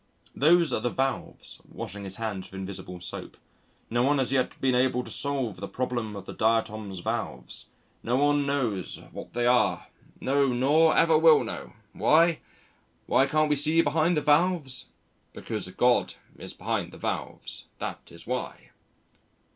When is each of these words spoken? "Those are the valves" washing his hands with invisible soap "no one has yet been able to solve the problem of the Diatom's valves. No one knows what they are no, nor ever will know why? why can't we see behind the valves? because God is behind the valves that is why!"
"Those 0.35 0.73
are 0.73 0.79
the 0.79 0.89
valves" 0.89 1.61
washing 1.69 2.05
his 2.05 2.15
hands 2.15 2.49
with 2.49 2.59
invisible 2.59 2.99
soap 3.01 3.37
"no 3.87 4.01
one 4.01 4.17
has 4.17 4.33
yet 4.33 4.59
been 4.59 4.73
able 4.73 5.03
to 5.03 5.11
solve 5.11 5.57
the 5.57 5.67
problem 5.67 6.15
of 6.15 6.25
the 6.25 6.33
Diatom's 6.33 6.97
valves. 7.01 7.67
No 8.01 8.15
one 8.15 8.47
knows 8.47 8.97
what 9.11 9.33
they 9.33 9.45
are 9.45 9.89
no, 10.19 10.47
nor 10.47 10.97
ever 10.97 11.19
will 11.19 11.43
know 11.43 11.73
why? 11.93 12.39
why 13.05 13.27
can't 13.27 13.47
we 13.51 13.55
see 13.55 13.83
behind 13.83 14.17
the 14.17 14.21
valves? 14.21 14.89
because 15.33 15.69
God 15.69 16.15
is 16.35 16.55
behind 16.55 16.91
the 16.91 16.97
valves 16.97 17.67
that 17.77 17.99
is 18.11 18.25
why!" 18.25 18.71